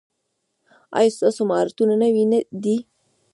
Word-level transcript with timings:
ایا 0.97 1.13
ستاسو 1.15 1.41
مهارتونه 1.49 1.93
نوي 2.03 2.23
دي؟ 2.63 2.77